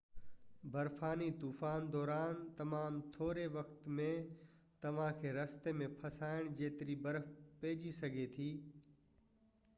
[0.75, 4.07] برفاني طوفان دوران تمام ٿوري وقت ۾
[4.85, 7.31] توهانکي رستي ۾ ڦاسائڻ جيتري برف
[7.61, 8.51] پئجي سگهي ٿي